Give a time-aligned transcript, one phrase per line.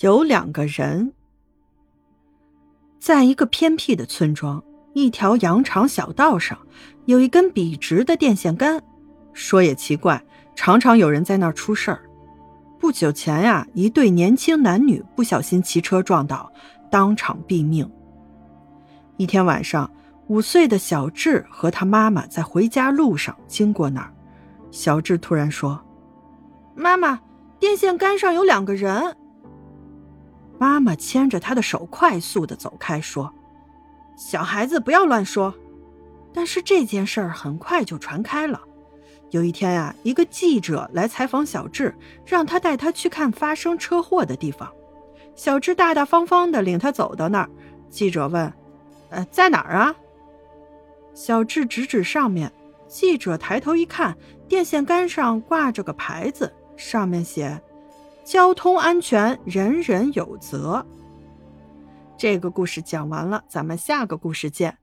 [0.00, 1.10] 有两个人，
[3.00, 6.58] 在一个偏僻的村庄，一条羊肠小道上，
[7.06, 8.78] 有一根笔直的电线杆。
[9.32, 10.22] 说也奇怪，
[10.54, 12.02] 常常有人在那儿出事儿。
[12.78, 16.52] 不久前呀，一对年轻男女不小心骑车撞倒，
[16.90, 17.90] 当场毙命。
[19.16, 19.90] 一天晚上，
[20.26, 24.12] 五岁的小智和他妈妈在回家路上经过那儿，
[24.70, 25.82] 小智突然说
[26.76, 27.18] ：“妈妈，
[27.58, 29.16] 电线杆上有两个人。”
[30.58, 33.32] 妈妈牵着他的手，快速的走开，说
[34.16, 35.54] ：“小孩子不要乱说。”
[36.32, 38.60] 但是这件事儿很快就传开了。
[39.30, 44.70] 有一天啊，一个记者来采访小智，让他带他去看发生车祸的地方。
[45.34, 47.50] 小智大大方方的领他走到那儿。
[47.88, 48.52] 记者问
[49.10, 49.94] ：“呃，在哪儿啊？”
[51.14, 52.52] 小智指指上面。
[52.88, 54.16] 记者抬头一看，
[54.46, 57.60] 电线杆上挂着个牌子，上面写。
[58.26, 60.84] 交通安全，人人有责。
[62.18, 64.76] 这个故事讲完了，咱们下个故事见。